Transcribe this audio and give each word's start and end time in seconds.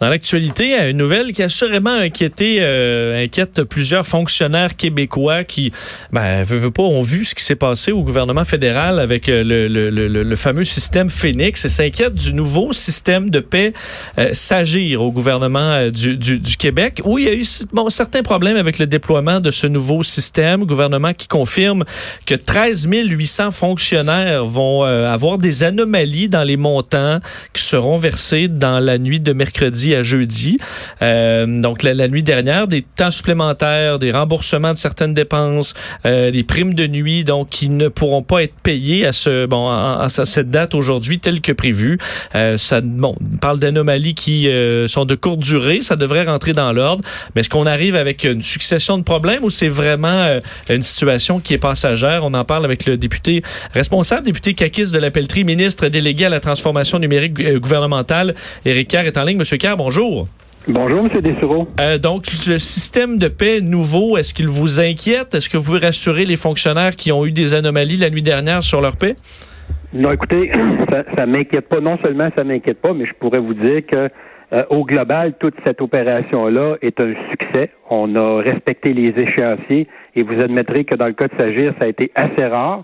Dans 0.00 0.08
l'actualité, 0.08 0.90
une 0.90 0.96
nouvelle 0.96 1.32
qui 1.32 1.42
a 1.42 1.46
assurément 1.46 1.90
inquiété, 1.90 2.58
euh, 2.60 3.24
inquiète 3.24 3.64
plusieurs 3.64 4.06
fonctionnaires 4.06 4.76
québécois 4.76 5.42
qui, 5.42 5.72
ben, 6.12 6.44
veut, 6.44 6.70
pas, 6.70 6.84
ont 6.84 7.00
vu 7.00 7.24
ce 7.24 7.34
qui 7.34 7.42
s'est 7.42 7.56
passé 7.56 7.90
au 7.90 8.02
gouvernement 8.02 8.44
fédéral 8.44 9.00
avec 9.00 9.28
euh, 9.28 9.42
le, 9.42 9.66
le, 9.66 9.90
le, 9.90 10.36
fameux 10.36 10.62
système 10.62 11.10
Phoenix 11.10 11.64
et 11.64 11.68
s'inquiète 11.68 12.14
du 12.14 12.32
nouveau 12.32 12.72
système 12.72 13.28
de 13.28 13.40
paix 13.40 13.72
euh, 14.18 14.30
s'agir 14.34 15.02
au 15.02 15.10
gouvernement 15.10 15.88
du, 15.90 16.16
du, 16.16 16.38
du, 16.38 16.56
Québec, 16.56 17.00
où 17.04 17.18
il 17.18 17.24
y 17.24 17.28
a 17.28 17.34
eu 17.34 17.44
bon, 17.72 17.88
certains 17.88 18.22
problèmes 18.22 18.56
avec 18.56 18.78
le 18.78 18.86
déploiement 18.86 19.40
de 19.40 19.50
ce 19.50 19.66
nouveau 19.66 20.04
système. 20.04 20.64
Gouvernement 20.64 21.12
qui 21.12 21.26
confirme 21.26 21.84
que 22.24 22.36
13 22.36 22.86
800 22.88 23.50
fonctionnaires 23.50 24.44
vont 24.44 24.82
avoir 24.82 25.38
des 25.38 25.64
anomalies 25.64 26.28
dans 26.28 26.44
les 26.44 26.56
montants 26.56 27.18
qui 27.52 27.62
seront 27.62 27.96
versés 27.96 28.46
dans 28.46 28.78
la 28.78 28.98
nuit 28.98 29.18
de 29.18 29.32
mercredi 29.32 29.87
à 29.94 30.02
jeudi. 30.02 30.58
Euh, 31.02 31.46
donc, 31.60 31.82
la, 31.82 32.08
nuit 32.08 32.22
dernière, 32.22 32.68
des 32.68 32.82
temps 32.82 33.10
supplémentaires, 33.10 33.98
des 33.98 34.10
remboursements 34.10 34.72
de 34.72 34.78
certaines 34.78 35.14
dépenses, 35.14 35.74
euh, 36.06 36.30
des 36.30 36.44
primes 36.44 36.74
de 36.74 36.86
nuit, 36.86 37.24
donc, 37.24 37.48
qui 37.50 37.68
ne 37.68 37.88
pourront 37.88 38.22
pas 38.22 38.42
être 38.42 38.54
payées 38.62 39.06
à 39.06 39.12
ce, 39.12 39.46
bon, 39.46 39.68
à, 39.68 40.06
cette 40.08 40.50
date 40.50 40.74
aujourd'hui, 40.74 41.18
telle 41.18 41.40
que 41.40 41.52
prévue. 41.52 41.98
Euh, 42.34 42.56
ça, 42.58 42.80
bon, 42.80 43.16
on 43.20 43.36
parle 43.36 43.58
d'anomalies 43.58 44.14
qui 44.14 44.48
euh, 44.48 44.86
sont 44.86 45.04
de 45.04 45.14
courte 45.14 45.40
durée. 45.40 45.80
Ça 45.80 45.96
devrait 45.96 46.24
rentrer 46.24 46.52
dans 46.52 46.72
l'ordre. 46.72 47.02
Mais 47.34 47.40
est-ce 47.40 47.50
qu'on 47.50 47.66
arrive 47.66 47.96
avec 47.96 48.24
une 48.24 48.42
succession 48.42 48.98
de 48.98 49.02
problèmes 49.02 49.44
ou 49.44 49.50
c'est 49.50 49.68
vraiment 49.68 50.38
une 50.68 50.82
situation 50.82 51.40
qui 51.40 51.54
est 51.54 51.58
passagère? 51.58 52.24
On 52.24 52.34
en 52.34 52.44
parle 52.44 52.64
avec 52.64 52.86
le 52.86 52.96
député 52.96 53.42
responsable, 53.72 54.26
député 54.26 54.54
caquiste 54.54 54.92
de 54.92 54.98
la 54.98 55.10
pelleterie, 55.10 55.44
ministre 55.44 55.88
délégué 55.88 56.26
à 56.26 56.28
la 56.28 56.40
transformation 56.40 56.98
numérique 56.98 57.40
gouvernementale. 57.58 58.34
Éric 58.64 58.88
Kerr 58.88 59.06
est 59.06 59.16
en 59.16 59.24
ligne. 59.24 59.38
Monsieur 59.38 59.56
Kerr, 59.56 59.76
bonjour. 59.78 60.26
Bonjour, 60.68 61.06
M. 61.06 61.20
Dessureau. 61.22 61.68
Euh, 61.80 61.96
donc, 61.98 62.24
le 62.26 62.58
système 62.58 63.16
de 63.16 63.28
paix 63.28 63.60
nouveau, 63.62 64.18
est-ce 64.18 64.34
qu'il 64.34 64.48
vous 64.48 64.80
inquiète? 64.80 65.34
Est-ce 65.34 65.48
que 65.48 65.56
vous 65.56 65.64
pouvez 65.64 65.86
rassurer 65.86 66.24
les 66.24 66.36
fonctionnaires 66.36 66.94
qui 66.96 67.10
ont 67.12 67.24
eu 67.24 67.32
des 67.32 67.54
anomalies 67.54 67.96
la 67.96 68.10
nuit 68.10 68.22
dernière 68.22 68.62
sur 68.62 68.80
leur 68.82 68.96
paix? 68.96 69.14
Non, 69.94 70.12
écoutez, 70.12 70.50
ça, 70.90 71.04
ça 71.16 71.26
m'inquiète 71.26 71.68
pas. 71.68 71.80
Non 71.80 71.96
seulement 72.04 72.28
ça 72.36 72.44
m'inquiète 72.44 72.80
pas, 72.82 72.92
mais 72.92 73.06
je 73.06 73.14
pourrais 73.14 73.38
vous 73.38 73.54
dire 73.54 73.86
que 73.86 74.10
euh, 74.52 74.62
au 74.70 74.84
global, 74.84 75.34
toute 75.38 75.54
cette 75.64 75.80
opération-là 75.80 76.76
est 76.82 77.00
un 77.00 77.14
succès. 77.30 77.70
On 77.88 78.14
a 78.16 78.42
respecté 78.42 78.92
les 78.92 79.14
échéanciers 79.16 79.86
et 80.16 80.22
vous 80.22 80.40
admettrez 80.40 80.84
que 80.84 80.96
dans 80.96 81.06
le 81.06 81.12
cas 81.12 81.28
de 81.28 81.36
Sagir, 81.38 81.72
ça 81.78 81.86
a 81.86 81.88
été 81.88 82.10
assez 82.14 82.44
rare. 82.44 82.82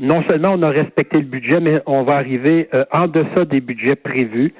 Non 0.00 0.22
seulement 0.28 0.50
on 0.52 0.62
a 0.62 0.70
respecté 0.70 1.18
le 1.18 1.24
budget, 1.24 1.60
mais 1.60 1.80
on 1.86 2.02
va 2.02 2.14
arriver 2.14 2.68
euh, 2.74 2.84
en 2.92 3.06
deçà 3.06 3.44
des 3.44 3.60
budgets 3.60 3.96
prévus. 3.96 4.52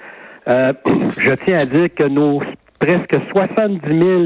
Euh, 0.49 0.73
je 1.19 1.35
tiens 1.45 1.59
à 1.59 1.67
dire 1.67 1.89
que 1.95 2.05
nos 2.05 2.43
presque 2.79 3.17
70 3.33 3.81
000 3.87 4.23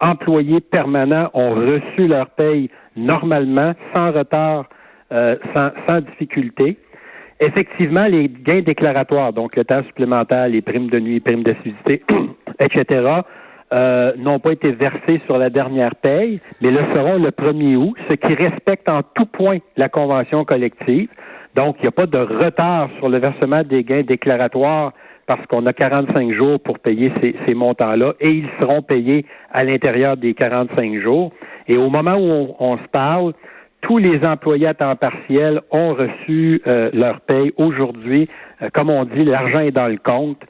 employés 0.00 0.60
permanents 0.60 1.30
ont 1.34 1.54
reçu 1.54 2.08
leur 2.08 2.30
paye 2.30 2.68
normalement, 2.96 3.72
sans 3.94 4.10
retard, 4.10 4.68
euh, 5.12 5.36
sans, 5.54 5.70
sans, 5.88 6.00
difficulté. 6.00 6.78
Effectivement, 7.40 8.06
les 8.06 8.28
gains 8.28 8.62
déclaratoires, 8.62 9.32
donc 9.32 9.56
le 9.56 9.64
temps 9.64 9.82
supplémentaire, 9.84 10.48
les 10.48 10.62
primes 10.62 10.90
de 10.90 10.98
nuit, 10.98 11.20
primes 11.20 11.42
d'assiduité, 11.42 12.02
etc., 12.60 13.20
euh, 13.72 14.12
n'ont 14.18 14.38
pas 14.38 14.52
été 14.52 14.70
versés 14.72 15.20
sur 15.24 15.38
la 15.38 15.48
dernière 15.48 15.94
paye, 15.94 16.40
mais 16.60 16.70
le 16.70 16.80
seront 16.94 17.18
le 17.18 17.30
1er 17.30 17.76
août, 17.76 17.96
ce 18.10 18.14
qui 18.16 18.34
respecte 18.34 18.90
en 18.90 19.02
tout 19.02 19.24
point 19.24 19.58
la 19.76 19.88
convention 19.88 20.44
collective. 20.44 21.08
Donc, 21.54 21.76
il 21.78 21.82
n'y 21.82 21.88
a 21.88 21.92
pas 21.92 22.06
de 22.06 22.18
retard 22.18 22.90
sur 22.98 23.08
le 23.08 23.18
versement 23.18 23.62
des 23.62 23.82
gains 23.82 24.02
déclaratoires 24.02 24.92
parce 25.26 25.44
qu'on 25.46 25.66
a 25.66 25.72
45 25.72 26.32
jours 26.32 26.60
pour 26.60 26.78
payer 26.78 27.12
ces, 27.20 27.34
ces 27.46 27.54
montants-là 27.54 28.14
et 28.20 28.30
ils 28.30 28.48
seront 28.60 28.82
payés 28.82 29.24
à 29.52 29.64
l'intérieur 29.64 30.16
des 30.16 30.34
45 30.34 31.00
jours. 31.00 31.32
Et 31.68 31.76
au 31.76 31.90
moment 31.90 32.16
où 32.16 32.28
on, 32.28 32.56
on, 32.58 32.78
se 32.78 32.88
parle, 32.92 33.32
tous 33.82 33.98
les 33.98 34.24
employés 34.24 34.68
à 34.68 34.74
temps 34.74 34.96
partiel 34.96 35.60
ont 35.70 35.94
reçu 35.94 36.62
euh, 36.66 36.90
leur 36.92 37.20
paye 37.20 37.52
aujourd'hui. 37.56 38.28
Euh, 38.62 38.68
comme 38.72 38.90
on 38.90 39.04
dit, 39.04 39.24
l'argent 39.24 39.60
est 39.60 39.72
dans 39.72 39.88
le 39.88 39.98
compte. 39.98 40.40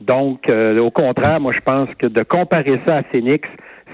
Donc, 0.00 0.50
euh, 0.50 0.78
au 0.78 0.90
contraire, 0.90 1.40
moi, 1.40 1.52
je 1.52 1.60
pense 1.60 1.88
que 1.94 2.06
de 2.06 2.22
comparer 2.22 2.80
ça 2.86 2.98
à 2.98 3.02
Phoenix, 3.04 3.48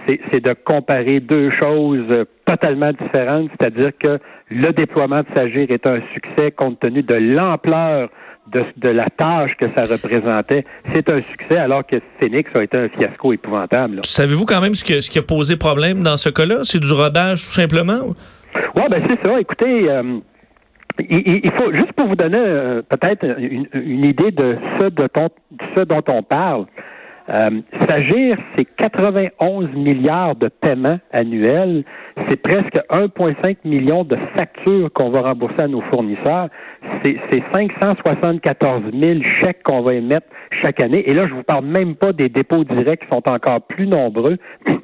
c'est 0.08 0.40
de 0.40 0.52
comparer 0.52 1.18
deux 1.18 1.50
choses 1.50 2.26
totalement 2.44 2.92
différentes, 2.92 3.50
c'est-à-dire 3.58 3.90
que 3.98 4.20
le 4.50 4.72
déploiement 4.72 5.22
de 5.22 5.26
Sagir 5.36 5.68
est 5.68 5.84
un 5.84 6.00
succès 6.14 6.52
compte 6.52 6.78
tenu 6.78 7.02
de 7.02 7.16
l'ampleur 7.16 8.08
de, 8.52 8.64
de, 8.76 8.88
la 8.88 9.06
tâche 9.16 9.52
que 9.58 9.66
ça 9.76 9.84
représentait. 9.86 10.64
C'est 10.92 11.10
un 11.10 11.20
succès 11.20 11.56
alors 11.56 11.86
que 11.86 11.96
Phoenix 12.20 12.50
a 12.54 12.62
été 12.62 12.76
un 12.76 12.88
fiasco 12.88 13.32
épouvantable. 13.32 14.00
Savez-vous 14.04 14.44
quand 14.44 14.60
même 14.60 14.74
ce, 14.74 14.84
que, 14.84 15.00
ce 15.00 15.10
qui 15.10 15.18
a 15.18 15.22
posé 15.22 15.56
problème 15.56 16.02
dans 16.02 16.16
ce 16.16 16.28
cas-là? 16.28 16.60
C'est 16.62 16.80
du 16.80 16.92
rodage 16.92 17.40
tout 17.40 17.50
simplement? 17.50 18.14
Oui, 18.76 18.82
ben 18.90 19.02
c'est 19.08 19.26
ça. 19.26 19.40
Écoutez, 19.40 19.90
euh, 19.90 20.18
il, 20.98 21.40
il, 21.44 21.50
faut, 21.52 21.72
juste 21.72 21.92
pour 21.92 22.08
vous 22.08 22.16
donner 22.16 22.38
euh, 22.38 22.82
peut-être 22.82 23.24
une, 23.38 23.66
une, 23.72 24.04
idée 24.04 24.30
de 24.30 24.56
ce, 24.78 24.84
de, 24.86 25.06
ton, 25.08 25.28
de 25.50 25.64
ce 25.74 25.80
dont 25.80 26.02
on 26.08 26.22
parle, 26.22 26.66
euh, 27.28 27.50
S'agir, 27.88 28.38
c'est 28.56 28.64
91 28.64 29.72
milliards 29.74 30.36
de 30.36 30.48
paiements 30.48 30.98
annuels. 31.12 31.84
C'est 32.28 32.40
presque 32.40 32.78
1,5 32.90 33.56
million 33.64 34.04
de 34.04 34.16
factures 34.36 34.92
qu'on 34.92 35.10
va 35.10 35.20
rembourser 35.22 35.62
à 35.62 35.68
nos 35.68 35.82
fournisseurs. 35.82 36.48
C'est 37.04 37.18
574 37.52 38.82
000 38.92 39.20
chèques 39.40 39.62
qu'on 39.64 39.82
va 39.82 39.94
émettre 39.94 40.26
chaque 40.62 40.80
année. 40.80 41.08
Et 41.08 41.14
là, 41.14 41.26
je 41.26 41.34
vous 41.34 41.42
parle 41.42 41.64
même 41.64 41.94
pas 41.96 42.12
des 42.12 42.28
dépôts 42.28 42.64
directs 42.64 43.00
qui 43.00 43.08
sont 43.08 43.28
encore 43.28 43.62
plus 43.62 43.86
nombreux. 43.86 44.38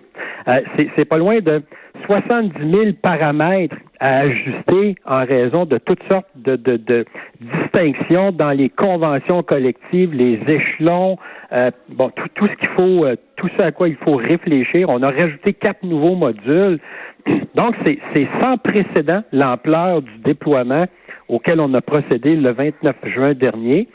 Euh, 0.49 0.61
c'est 0.97 1.05
pas 1.05 1.19
loin 1.19 1.39
de 1.39 1.63
70 2.07 2.53
000 2.73 2.87
paramètres 3.03 3.77
à 4.01 4.21
ajuster 4.21 4.97
en 5.07 5.25
raison 5.25 5.65
de 5.65 5.79
toutes 5.79 6.03
sortes 6.09 6.27
de, 6.35 6.57
de, 6.57 6.77
de 6.77 7.05
distinctions 7.41 8.33
dans 8.33 8.51
les 8.51 8.69
conventions 8.69 9.43
collectives, 9.43 10.13
les 10.13 10.41
échelons, 10.49 11.17
euh, 11.53 11.71
bon, 11.89 12.11
tout, 12.11 12.29
tout 12.35 12.47
ce 12.47 12.53
qu'il 12.55 12.69
faut, 12.69 13.05
euh, 13.05 13.17
tout 13.37 13.49
ce 13.57 13.63
à 13.63 13.73
quoi 13.73 13.89
il 13.89 13.97
faut 13.97 14.17
réfléchir. 14.17 14.89
On 14.91 15.03
a 15.03 15.11
rajouté 15.11 15.53
quatre 15.53 15.83
nouveaux 15.85 16.17
modules. 16.17 16.79
Donc, 17.55 17.75
c'est 17.85 18.29
sans 18.41 18.57
précédent 18.59 19.23
l'ampleur 19.33 20.03
du 20.03 20.19
déploiement 20.25 20.87
auquel 21.29 21.61
on 21.61 21.73
a 21.75 21.81
procédé 21.81 22.37
le 22.37 22.51
29 22.51 22.97
juin 23.07 23.35
dernier. 23.35 23.89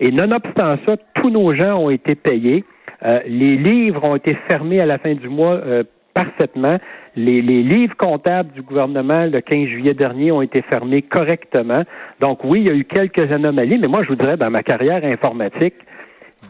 Et 0.00 0.10
nonobstant 0.10 0.76
ça, 0.86 0.96
tous 1.14 1.30
nos 1.30 1.54
gens 1.54 1.78
ont 1.78 1.90
été 1.90 2.14
payés. 2.14 2.64
Euh, 3.04 3.20
les 3.26 3.56
livres 3.56 4.08
ont 4.08 4.16
été 4.16 4.34
fermés 4.48 4.80
à 4.80 4.86
la 4.86 4.98
fin 4.98 5.14
du 5.14 5.28
mois 5.28 5.54
euh, 5.54 5.84
parfaitement. 6.14 6.78
Les, 7.16 7.42
les, 7.42 7.62
livres 7.62 7.96
comptables 7.96 8.52
du 8.52 8.62
gouvernement 8.62 9.26
le 9.26 9.40
15 9.40 9.68
juillet 9.68 9.94
dernier 9.94 10.30
ont 10.30 10.42
été 10.42 10.62
fermés 10.62 11.02
correctement. 11.02 11.82
Donc 12.20 12.44
oui, 12.44 12.60
il 12.60 12.68
y 12.68 12.70
a 12.70 12.74
eu 12.74 12.84
quelques 12.84 13.32
anomalies, 13.32 13.78
mais 13.78 13.88
moi 13.88 14.02
je 14.04 14.08
vous 14.08 14.16
dirais, 14.16 14.36
dans 14.36 14.50
ma 14.50 14.62
carrière 14.62 15.04
informatique, 15.04 15.74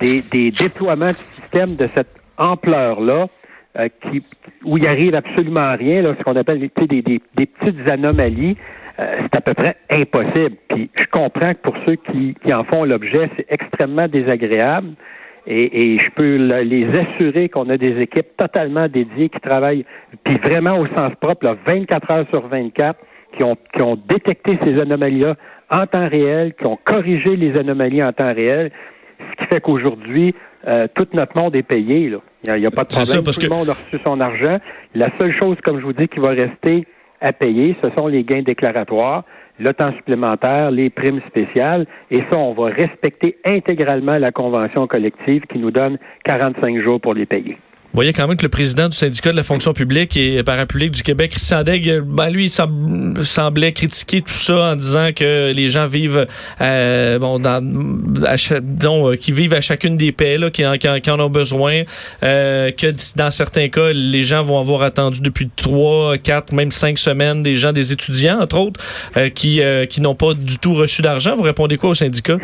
des, 0.00 0.22
des 0.22 0.50
déploiements 0.50 1.06
de 1.06 1.16
systèmes 1.32 1.75
de 1.76 1.87
cette 1.87 2.15
ampleur-là, 2.37 3.26
euh, 3.78 3.88
qui, 4.03 4.19
où 4.65 4.78
il 4.78 4.87
arrive 4.88 5.15
absolument 5.15 5.76
rien, 5.76 6.03
là, 6.03 6.15
ce 6.19 6.25
qu'on 6.25 6.34
appelle 6.34 6.59
des, 6.59 6.87
des, 6.87 7.03
des, 7.03 7.47
petites 7.47 7.88
anomalies, 7.88 8.56
euh, 8.98 9.16
c'est 9.22 9.37
à 9.37 9.41
peu 9.41 9.54
près 9.54 9.77
impossible. 9.91 10.56
Puis 10.69 10.91
je 10.94 11.04
comprends 11.12 11.54
que 11.54 11.60
pour 11.62 11.77
ceux 11.87 11.94
qui, 11.94 12.34
qui 12.44 12.53
en 12.53 12.65
font 12.65 12.84
l'objet, 12.84 13.31
c'est 13.37 13.47
extrêmement 13.48 14.09
désagréable. 14.09 14.88
Et, 15.53 15.94
et, 15.94 15.99
je 15.99 16.11
peux 16.12 16.37
les 16.62 16.87
assurer 16.97 17.48
qu'on 17.48 17.69
a 17.71 17.77
des 17.77 18.01
équipes 18.01 18.36
totalement 18.36 18.86
dédiées 18.86 19.28
qui 19.28 19.41
travaillent, 19.41 19.84
puis 20.22 20.39
vraiment 20.39 20.78
au 20.78 20.86
sens 20.86 21.13
propre, 21.21 21.45
là, 21.45 21.57
24 21.66 22.15
heures 22.15 22.27
sur 22.30 22.47
24, 22.47 22.97
qui 23.36 23.42
ont, 23.42 23.57
qui 23.75 23.83
ont 23.83 23.97
détecté 23.97 24.59
ces 24.65 24.80
anomalies-là 24.80 25.34
en 25.71 25.86
temps 25.86 26.09
réel, 26.09 26.54
qui 26.54 26.66
ont 26.66 26.78
corrigé 26.84 27.34
les 27.34 27.59
anomalies 27.59 28.03
en 28.03 28.13
temps 28.13 28.33
réel, 28.33 28.71
ce 29.19 29.42
qui 29.42 29.51
fait 29.53 29.60
qu'aujourd'hui, 29.60 30.36
euh, 30.69 30.86
tout 30.95 31.07
notre 31.15 31.36
monde 31.36 31.57
est 31.57 31.65
payé. 31.65 32.10
Là. 32.10 32.19
Il 32.47 32.60
n'y 32.60 32.66
a, 32.66 32.69
a, 32.69 32.71
pas 32.71 32.84
de 32.84 32.89
problème. 32.89 33.07
Ça, 33.07 33.22
parce 33.22 33.39
tout 33.39 33.51
le 33.51 33.57
monde 33.57 33.69
a 33.69 33.72
reçu 33.72 33.98
son 34.04 34.21
argent. 34.21 34.59
La 34.95 35.09
seule 35.21 35.34
chose, 35.36 35.57
comme 35.65 35.80
je 35.80 35.84
vous 35.84 35.92
dis, 35.92 36.07
qui 36.07 36.21
va 36.21 36.30
rester 36.30 36.86
à 37.21 37.33
payer, 37.33 37.77
ce 37.83 37.91
sont 37.98 38.07
les 38.07 38.22
gains 38.22 38.42
déclaratoires, 38.42 39.25
le 39.60 39.74
temps 39.74 39.92
supplémentaire, 39.92 40.71
les 40.71 40.91
primes 40.91 41.21
spéciales, 41.28 41.86
et 42.10 42.22
ça, 42.30 42.39
on 42.39 42.54
va 42.54 42.71
respecter 42.71 43.36
intégralement 43.45 44.18
la 44.18 44.33
convention 44.33 44.86
collective 44.86 45.42
qui 45.47 45.59
nous 45.59 45.71
donne 45.71 45.98
45 46.24 46.80
jours 46.80 47.01
pour 47.01 47.15
les 47.15 47.27
payer. 47.27 47.59
Vous 47.92 47.97
voyez 47.97 48.13
quand 48.13 48.28
même 48.28 48.37
que 48.37 48.45
le 48.45 48.48
président 48.48 48.89
du 48.89 48.97
syndicat 48.97 49.33
de 49.33 49.37
la 49.37 49.42
fonction 49.42 49.72
publique 49.72 50.16
et 50.16 50.45
parapublique 50.45 50.92
du 50.92 51.03
Québec, 51.03 51.34
Daigle, 51.65 52.03
ben 52.03 52.31
lui, 52.31 52.47
il 52.47 53.25
semblait 53.25 53.72
critiquer 53.72 54.22
tout 54.22 54.33
ça 54.33 54.72
en 54.72 54.77
disant 54.77 55.09
que 55.15 55.51
les 55.53 55.69
gens 55.69 55.87
vivent, 55.87 56.25
euh, 56.60 57.19
bon, 57.19 57.41
dans, 57.41 57.60
euh, 57.60 59.16
qui 59.16 59.33
vivent 59.33 59.54
à 59.54 59.60
chacune 59.60 59.97
des 59.97 60.13
paix, 60.13 60.39
là, 60.39 60.51
qui, 60.51 60.65
en, 60.65 60.78
qui 60.78 61.10
en 61.10 61.19
ont 61.19 61.31
besoin, 61.31 61.83
euh, 62.22 62.71
que 62.71 62.92
dans 63.16 63.33
certains 63.33 63.69
cas, 63.69 63.92
les 63.92 64.22
gens 64.22 64.45
vont 64.45 64.60
avoir 64.60 64.83
attendu 64.83 65.21
depuis 65.21 65.51
trois, 65.57 66.16
quatre, 66.16 66.53
même 66.53 66.71
cinq 66.71 66.97
semaines, 66.97 67.42
des 67.42 67.57
gens, 67.57 67.72
des 67.72 67.92
étudiants, 67.92 68.41
entre 68.41 68.57
autres, 68.57 68.81
euh, 69.16 69.31
qui, 69.31 69.60
euh, 69.63 69.87
qui 69.87 70.01
n'ont 70.01 70.15
pas 70.15 70.34
du 70.34 70.59
tout 70.59 70.75
reçu 70.75 71.03
d'argent. 71.03 71.34
Vous 71.34 71.42
répondez 71.42 71.77
quoi 71.77 71.91
au 71.91 71.95
syndicat? 71.95 72.37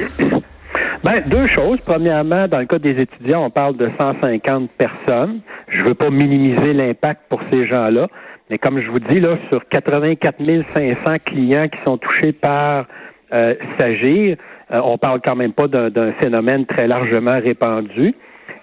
Ben, 1.07 1.23
deux 1.25 1.47
choses. 1.47 1.81
Premièrement, 1.83 2.49
dans 2.49 2.59
le 2.59 2.67
cas 2.67 2.81
des 2.81 3.01
étudiants, 3.01 3.45
on 3.45 3.51
parle 3.51 3.77
de 3.77 3.89
150 3.97 4.73
personnes. 4.73 5.39
Je 5.69 5.83
ne 5.83 5.87
veux 5.87 5.95
pas 5.95 6.11
minimiser 6.11 6.73
l'impact 6.73 7.21
pour 7.29 7.41
ces 7.53 7.65
gens-là, 7.65 8.09
mais 8.51 8.59
comme 8.59 8.81
je 8.81 8.91
vous 8.91 8.99
dis, 8.99 9.21
là, 9.21 9.37
sur 9.49 9.69
84 9.69 10.45
500 10.45 11.19
clients 11.25 11.69
qui 11.69 11.79
sont 11.85 11.97
touchés 11.97 12.33
par 12.33 12.87
euh, 13.33 13.55
Sagir, 13.79 14.37
euh, 14.73 14.81
on 14.83 14.99
parle 14.99 15.21
quand 15.25 15.37
même 15.37 15.53
pas 15.53 15.69
d'un 15.69 16.11
phénomène 16.21 16.67
très 16.67 16.89
largement 16.89 17.39
répandu. 17.39 18.13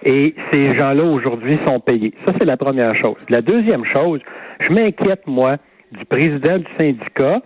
Et 0.04 0.34
ces 0.52 0.76
gens-là, 0.76 1.02
aujourd'hui, 1.02 1.58
sont 1.66 1.80
payés. 1.80 2.12
Ça, 2.26 2.34
c'est 2.38 2.44
la 2.44 2.58
première 2.58 2.94
chose. 2.94 3.16
La 3.30 3.40
deuxième 3.40 3.86
chose, 3.86 4.20
je 4.60 4.70
m'inquiète, 4.70 5.26
moi, 5.26 5.56
du 5.92 6.04
président 6.04 6.58
du 6.58 6.66
syndicat 6.76 7.40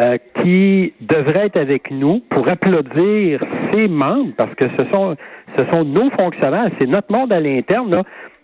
euh, 0.00 0.18
qui 0.42 0.92
devrait 1.00 1.46
être 1.46 1.56
avec 1.56 1.90
nous 1.90 2.20
pour 2.30 2.48
applaudir 2.48 3.40
ses 3.72 3.86
membres, 3.86 4.32
parce 4.36 4.54
que 4.56 4.64
ce 4.78 4.92
sont, 4.92 5.16
ce 5.56 5.64
sont 5.66 5.84
nos 5.84 6.10
fonctionnaires, 6.18 6.68
c'est 6.80 6.88
notre 6.88 7.16
monde 7.16 7.32
à 7.32 7.40
l'interne 7.40 8.02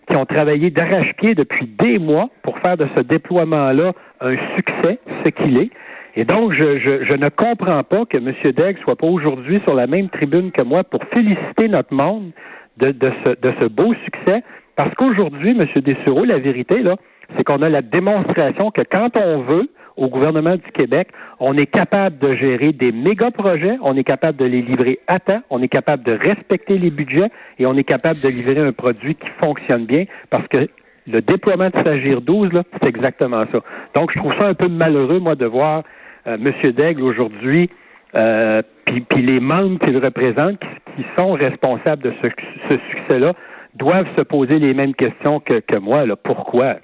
qui 0.09 0.17
ont 0.17 0.25
travaillé 0.25 0.69
d'arrache-pied 0.69 1.35
depuis 1.35 1.67
des 1.67 1.99
mois 1.99 2.29
pour 2.43 2.57
faire 2.59 2.77
de 2.77 2.87
ce 2.95 3.01
déploiement-là 3.01 3.93
un 4.21 4.35
succès, 4.55 4.99
ce 5.25 5.29
qu'il 5.31 5.59
est. 5.59 5.69
Et 6.15 6.25
donc, 6.25 6.53
je, 6.53 6.79
je, 6.79 7.05
je, 7.05 7.15
ne 7.15 7.29
comprends 7.29 7.83
pas 7.83 8.05
que 8.05 8.17
M. 8.17 8.33
Degg 8.53 8.77
soit 8.83 8.95
pas 8.97 9.07
aujourd'hui 9.07 9.61
sur 9.65 9.73
la 9.73 9.87
même 9.87 10.09
tribune 10.09 10.51
que 10.51 10.63
moi 10.63 10.83
pour 10.83 11.01
féliciter 11.13 11.69
notre 11.69 11.93
monde 11.93 12.31
de, 12.77 12.91
de, 12.91 13.11
ce, 13.25 13.31
de 13.33 13.53
ce 13.61 13.67
beau 13.67 13.93
succès, 14.05 14.43
parce 14.75 14.93
qu'aujourd'hui, 14.95 15.51
M. 15.51 15.65
Dessureau, 15.81 16.25
la 16.25 16.39
vérité, 16.39 16.81
là, 16.81 16.95
c'est 17.35 17.43
qu'on 17.43 17.61
a 17.61 17.69
la 17.69 17.81
démonstration 17.81 18.71
que 18.71 18.81
quand 18.89 19.17
on 19.17 19.41
veut, 19.41 19.69
au 20.01 20.09
gouvernement 20.09 20.55
du 20.55 20.71
Québec, 20.73 21.09
on 21.39 21.55
est 21.57 21.67
capable 21.67 22.17
de 22.17 22.35
gérer 22.35 22.71
des 22.71 22.91
méga 22.91 23.29
projets, 23.29 23.77
on 23.83 23.95
est 23.95 24.03
capable 24.03 24.37
de 24.39 24.45
les 24.45 24.63
livrer 24.63 24.99
à 25.05 25.19
temps, 25.19 25.41
on 25.51 25.61
est 25.61 25.67
capable 25.67 26.03
de 26.03 26.13
respecter 26.13 26.79
les 26.79 26.89
budgets 26.89 27.29
et 27.59 27.67
on 27.67 27.75
est 27.77 27.83
capable 27.83 28.19
de 28.19 28.27
livrer 28.27 28.59
un 28.59 28.71
produit 28.71 29.13
qui 29.13 29.27
fonctionne 29.43 29.85
bien 29.85 30.05
parce 30.31 30.47
que 30.47 30.67
le 31.07 31.21
déploiement 31.21 31.69
de 31.69 31.77
Sagir 31.83 32.21
12, 32.21 32.51
là, 32.51 32.63
c'est 32.73 32.89
exactement 32.89 33.45
ça. 33.51 33.59
Donc, 33.95 34.11
je 34.13 34.19
trouve 34.19 34.33
ça 34.39 34.47
un 34.47 34.53
peu 34.55 34.67
malheureux, 34.67 35.19
moi, 35.19 35.35
de 35.35 35.45
voir 35.45 35.83
euh, 36.25 36.35
M. 36.35 36.71
Daigle 36.71 37.03
aujourd'hui, 37.03 37.69
euh, 38.15 38.61
puis 38.85 39.21
les 39.21 39.39
membres 39.39 39.79
qu'il 39.79 39.97
représente, 39.97 40.59
qui, 40.95 41.05
sont 41.17 41.33
responsables 41.33 42.03
de 42.03 42.13
ce, 42.21 42.75
succès-là, 42.91 43.33
doivent 43.75 44.07
se 44.17 44.23
poser 44.23 44.59
les 44.59 44.73
mêmes 44.73 44.93
questions 44.93 45.39
que, 45.39 45.79
moi. 45.79 46.05
Là. 46.05 46.15
Pourquoi? 46.15 46.77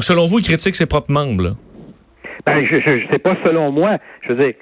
Selon 0.00 0.24
vous, 0.26 0.38
il 0.38 0.44
critique 0.44 0.74
ses 0.74 0.86
propres 0.86 1.12
membres. 1.12 1.44
Là? 1.44 1.50
Ben, 2.46 2.64
je 2.64 2.76
ne 2.76 3.12
sais 3.12 3.18
pas 3.18 3.36
selon 3.44 3.70
moi. 3.70 3.98
Je 4.22 4.32
veux 4.32 4.44
dire, 4.44 4.54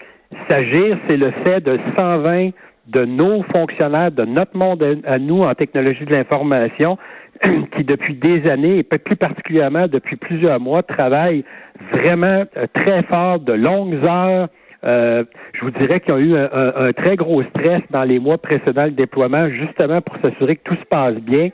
s'agir, 0.51 0.99
c'est 1.09 1.17
le 1.17 1.33
fait 1.45 1.61
de 1.61 1.79
120 1.97 2.51
de 2.89 3.05
nos 3.05 3.43
fonctionnaires, 3.55 4.11
de 4.11 4.25
notre 4.25 4.57
monde 4.57 4.85
à 5.07 5.19
nous 5.19 5.41
en 5.41 5.55
technologie 5.55 6.05
de 6.05 6.13
l'information, 6.13 6.99
qui 7.77 7.85
depuis 7.85 8.15
des 8.15 8.49
années, 8.49 8.79
et 8.79 8.83
plus 8.83 9.17
particulièrement 9.17 9.87
depuis 9.87 10.17
plusieurs 10.17 10.61
mois, 10.61 10.83
travaillent 10.83 11.45
vraiment 11.93 12.45
euh, 12.57 12.67
très 12.75 13.03
fort, 13.05 13.39
de 13.39 13.53
longues 13.53 13.99
heures. 14.07 14.49
Euh, 14.83 15.25
je 15.53 15.61
vous 15.61 15.71
dirais 15.71 16.01
qu'ils 16.01 16.15
ont 16.15 16.19
eu 16.19 16.37
un, 16.37 16.93
très 16.95 17.17
gros 17.17 17.43
stress 17.45 17.83
dans 17.91 18.03
les 18.03 18.19
mois 18.19 18.39
précédents 18.39 18.85
le 18.85 18.93
déploiement, 18.93 19.49
justement 19.51 20.01
pour 20.01 20.17
s'assurer 20.23 20.57
que 20.57 20.63
tout 20.65 20.77
se 20.77 20.87
passe 20.87 21.17
bien 21.17 21.51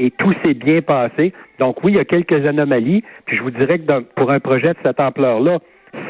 et 0.00 0.10
tout 0.10 0.32
s'est 0.42 0.54
bien 0.54 0.80
passé. 0.80 1.32
Donc 1.60 1.84
oui, 1.84 1.92
il 1.92 1.98
y 1.98 2.00
a 2.00 2.04
quelques 2.04 2.46
anomalies, 2.46 3.04
puis 3.26 3.36
je 3.36 3.42
vous 3.42 3.50
dirais 3.50 3.78
que 3.78 4.00
pour 4.16 4.32
un 4.32 4.40
projet 4.40 4.70
de 4.70 4.78
cette 4.84 5.00
ampleur-là, 5.00 5.58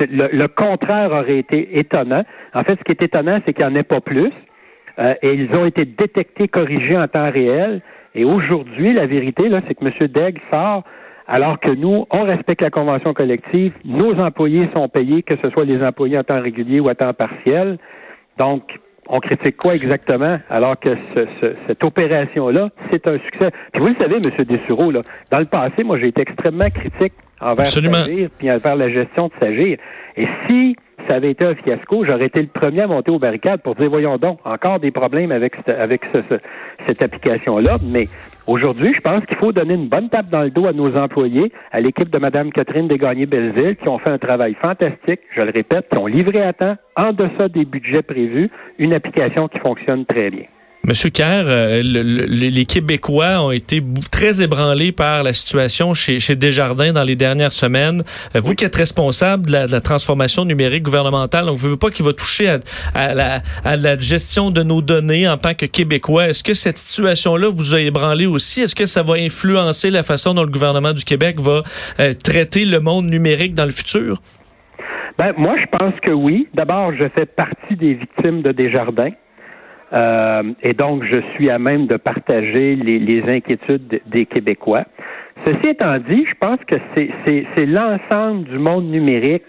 le, 0.09 0.47
contraire 0.47 1.11
aurait 1.11 1.39
été 1.39 1.79
étonnant. 1.79 2.23
En 2.55 2.63
fait, 2.63 2.79
ce 2.79 2.85
qui 2.85 2.93
est 2.93 3.03
étonnant, 3.03 3.41
c'est 3.45 3.53
qu'il 3.53 3.67
n'y 3.67 3.73
en 3.73 3.77
ait 3.77 3.83
pas 3.83 4.01
plus. 4.01 4.33
Euh, 4.99 5.15
et 5.23 5.33
ils 5.33 5.55
ont 5.57 5.65
été 5.65 5.85
détectés, 5.85 6.49
corrigés 6.49 6.97
en 6.97 7.09
temps 7.09 7.31
réel. 7.31 7.81
Et 8.15 8.25
aujourd'hui, 8.25 8.91
la 8.91 9.07
vérité, 9.07 9.49
là, 9.49 9.61
c'est 9.67 9.75
que 9.75 9.85
M. 9.85 10.09
Degg 10.09 10.39
sort 10.53 10.85
alors 11.27 11.61
que 11.61 11.71
nous, 11.71 12.07
on 12.11 12.23
respecte 12.25 12.61
la 12.61 12.71
convention 12.71 13.15
collective, 13.15 13.73
nos 13.85 14.19
employés 14.19 14.69
sont 14.75 14.89
payés, 14.89 15.23
que 15.23 15.37
ce 15.41 15.49
soit 15.51 15.65
les 15.65 15.81
employés 15.81 16.19
en 16.19 16.25
temps 16.25 16.43
régulier 16.43 16.81
ou 16.81 16.89
à 16.89 16.97
temps 16.97 17.15
partiel. 17.15 17.79
Donc, 18.37 18.65
on 19.11 19.19
critique 19.19 19.57
quoi 19.57 19.75
exactement 19.75 20.39
alors 20.49 20.79
que 20.79 20.91
cette 21.67 21.85
opération-là, 21.85 22.71
c'est 22.91 23.07
un 23.09 23.19
succès. 23.19 23.51
Puis 23.73 23.83
vous 23.83 23.89
le 23.89 23.97
savez, 24.01 24.17
M. 24.17 24.45
Dessureau, 24.45 24.91
là, 24.93 25.03
dans 25.31 25.41
le 25.41 25.47
passé, 25.47 25.83
moi, 25.83 25.99
j'ai 25.99 26.09
été 26.09 26.23
extrêmement 26.23 26.71
critique 26.71 27.13
envers 27.41 27.67
Sagir 27.67 28.31
puis 28.39 28.51
envers 28.51 28.77
la 28.77 28.89
gestion 28.89 29.29
de 29.29 29.33
Sagir. 29.43 29.79
Et 30.17 30.29
si 30.49 30.77
ça 31.11 31.17
avait 31.17 31.33
été 31.33 31.45
un 31.45 31.57
fiasco, 31.57 32.05
j'aurais 32.05 32.27
été 32.27 32.41
le 32.41 32.47
premier 32.47 32.83
à 32.83 32.87
monter 32.87 33.11
aux 33.11 33.19
barricades 33.19 33.63
pour 33.63 33.75
dire, 33.75 33.91
voyons 33.91 34.17
donc, 34.17 34.39
encore 34.45 34.79
des 34.79 34.93
problèmes 34.93 35.33
avec, 35.33 35.55
avec 35.67 36.03
cette 36.87 37.03
application-là, 37.03 37.79
mais 37.85 38.07
Aujourd'hui, 38.47 38.93
je 38.93 39.01
pense 39.01 39.25
qu'il 39.27 39.37
faut 39.37 39.53
donner 39.53 39.75
une 39.75 39.87
bonne 39.87 40.09
tape 40.09 40.29
dans 40.29 40.43
le 40.43 40.51
dos 40.51 40.67
à 40.67 40.73
nos 40.73 40.97
employés, 40.97 41.53
à 41.71 41.81
l'équipe 41.81 42.11
de 42.11 42.19
Mme 42.19 42.51
Catherine 42.51 42.89
Desgagnés-Belleville, 42.89 43.77
qui 43.77 43.89
ont 43.89 43.99
fait 43.99 44.11
un 44.11 44.19
travail 44.19 44.57
fantastique, 44.61 45.21
je 45.37 45.43
le 45.43 45.51
répète, 45.51 45.89
qui 45.89 45.99
ont 45.99 46.07
livré 46.07 46.43
à 46.43 46.53
temps, 46.53 46.77
en 46.97 47.13
deçà 47.13 47.49
des 47.49 47.65
budgets 47.65 48.03
prévus, 48.03 48.51
une 48.81 48.93
application 48.93 49.47
qui 49.47 49.61
fonctionne 49.61 50.05
très 50.05 50.31
bien. 50.31 50.47
Monsieur 50.83 51.11
Kerr, 51.11 51.45
euh, 51.47 51.83
les 51.83 52.65
Québécois 52.65 53.43
ont 53.43 53.51
été 53.51 53.83
très 54.11 54.43
ébranlés 54.43 54.93
par 54.93 55.23
la 55.23 55.35
situation 55.35 55.93
chez, 55.93 56.19
chez 56.19 56.37
Desjardins 56.37 56.95
dans 56.95 57.03
les 57.03 57.17
dernières 57.17 57.53
semaines. 57.53 58.03
Euh, 58.35 58.41
vous 58.43 58.55
qui 58.55 58.65
êtes 58.65 58.77
responsable 58.77 59.47
de 59.47 59.53
la, 59.53 59.81
transformation 59.83 60.47
numérique 60.47 60.85
gouvernementale, 60.85 61.45
donc 61.45 61.59
vous 61.59 61.67
ne 61.67 61.71
voulez 61.73 61.79
pas 61.79 61.91
qu'il 61.91 62.07
va 62.07 62.15
toucher 62.15 62.57
à, 62.95 63.15
la, 63.15 63.41
à, 63.63 63.77
la, 63.77 63.99
gestion 63.99 64.51
de 64.51 64.63
nos 64.63 64.81
données 64.81 65.29
en 65.29 65.37
tant 65.37 65.53
que 65.53 65.67
Québécois. 65.67 66.29
Est-ce 66.29 66.43
que 66.43 66.55
cette 66.55 66.79
situation-là 66.79 67.49
vous 67.51 67.75
a 67.75 67.81
ébranlé 67.81 68.25
aussi? 68.25 68.63
Est-ce 68.63 68.75
que 68.75 68.87
ça 68.87 69.03
va 69.03 69.15
influencer 69.15 69.91
la 69.91 70.03
façon 70.03 70.33
dont 70.33 70.45
le 70.45 70.51
gouvernement 70.51 70.95
du 70.95 71.05
Québec 71.05 71.39
va 71.41 71.63
euh, 72.01 72.15
traiter 72.15 72.65
le 72.65 72.81
monde 72.81 73.05
numérique 73.05 73.55
dans 73.55 73.67
le 73.67 73.71
futur? 73.71 74.23
Ben, 75.19 75.35
moi, 75.37 75.57
je 75.61 75.79
pense 75.79 75.93
que 76.01 76.13
oui. 76.13 76.49
D'abord, 76.55 76.93
je 76.95 77.05
fais 77.15 77.27
partie 77.27 77.77
des 77.77 77.93
victimes 77.95 78.41
de 78.41 78.53
Desjardins. 78.53 79.13
Euh, 79.93 80.43
et 80.63 80.73
donc, 80.73 81.05
je 81.05 81.21
suis 81.35 81.51
à 81.51 81.59
même 81.59 81.87
de 81.87 81.97
partager 81.97 82.77
les, 82.77 83.23
inquiétudes 83.29 84.01
des 84.07 84.27
Québécois. 84.27 84.85
Ceci 85.47 85.71
étant 85.71 85.99
dit, 85.99 86.27
je 86.27 86.35
pense 86.39 86.59
que 86.67 86.77
c'est 86.97 87.67
l'ensemble 87.67 88.45
du 88.45 88.59
monde 88.59 88.91
numérique 88.91 89.45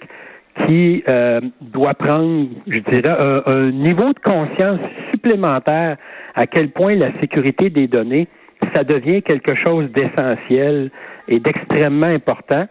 qui 0.65 1.03
euh, 1.09 1.41
doit 1.61 1.93
prendre, 1.93 2.47
je 2.67 2.79
dirais, 2.79 3.15
un, 3.45 3.71
niveau 3.71 4.13
de 4.13 4.19
conscience 4.23 4.79
supplémentaire 5.11 5.97
à 6.35 6.47
quel 6.47 6.69
point 6.69 6.95
la 6.95 7.11
sécurité 7.19 7.69
des 7.69 7.87
données, 7.87 8.27
ça 8.73 8.83
devient 8.83 9.21
quelque 9.21 9.55
chose 9.55 9.89
d'essentiel 9.91 10.91
et 11.27 11.39
d'extrêmement 11.39 12.07
important. 12.07 12.67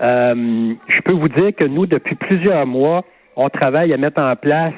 Euh, 0.00 0.74
je 0.88 1.00
peux 1.02 1.14
vous 1.14 1.28
dire 1.28 1.54
que 1.56 1.66
nous, 1.66 1.86
depuis 1.86 2.14
plusieurs 2.14 2.66
mois, 2.66 3.04
on 3.36 3.48
travaille 3.48 3.92
à 3.92 3.96
mettre 3.96 4.22
en 4.22 4.36
place 4.36 4.74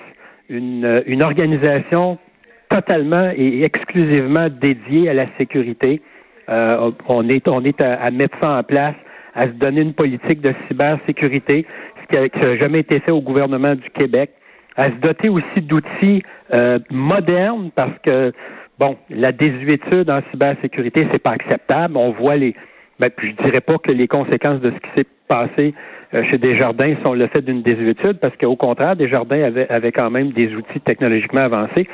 une, 0.49 1.03
une 1.07 1.23
organisation 1.23 2.19
totalement 2.71 3.31
et 3.37 3.63
exclusivement 3.65 4.49
dédié 4.49 5.11
à 5.11 5.15
la 5.15 5.27
sécurité. 5.37 6.01
Euh, 6.49 6.91
on 7.09 7.29
est, 7.29 7.47
on 7.49 7.65
est 7.65 7.83
à, 7.83 8.11
mettre 8.11 8.37
ça 8.41 8.59
en 8.59 8.63
place, 8.63 8.95
à 9.35 9.47
se 9.47 9.53
donner 9.53 9.83
une 9.83 9.95
politique 9.95 10.41
de 10.41 10.55
cybersécurité, 10.69 11.67
ce 12.01 12.17
qui 12.27 12.41
n'a 12.41 12.57
jamais 12.57 12.81
été 12.81 13.01
fait 13.01 13.13
au 13.13 13.21
gouvernement 13.21 13.75
du 13.75 13.89
Québec, 13.91 14.31
à 14.77 14.87
se 14.87 14.97
doter 14.97 15.29
aussi 15.29 15.61
d'outils 15.61 16.23
euh, 16.55 16.79
modernes 16.91 17.71
parce 17.75 17.97
que 18.03 18.33
bon, 18.79 18.97
la 19.11 19.33
désuétude 19.33 20.11
en 20.11 20.21
cybersécurité, 20.31 21.07
c'est 21.13 21.23
pas 21.23 21.33
acceptable. 21.33 21.97
On 21.97 22.13
voit 22.13 22.37
les, 22.37 22.55
ben, 22.99 23.11
je 23.23 23.45
dirais 23.45 23.61
pas 23.61 23.79
que 23.79 23.93
les 23.93 24.09
conséquences 24.09 24.61
de 24.61 24.71
ce 24.71 24.77
qui 24.77 24.91
s'est 24.97 25.07
passé 25.31 25.75
euh, 26.13 26.25
chez 26.25 26.39
Desjardins 26.39 26.97
sont 27.05 27.15
le 27.15 27.29
fait 27.29 27.41
d'une 27.41 27.63
désuétude, 27.63 28.19
parce 28.19 28.37
qu'au 28.37 28.57
contraire, 28.57 28.97
Desjardins 28.97 29.45
avait, 29.45 29.69
avait 29.69 29.93
quand 29.93 30.11
même 30.11 30.33
des 30.33 30.53
outils 30.55 30.81
technologiquement 30.81 31.43
avancés. 31.43 31.87